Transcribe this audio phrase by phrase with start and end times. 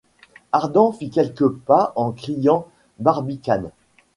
[0.51, 2.65] Ardan fit quelques pas en criant:
[2.99, 3.69] «Barbicane!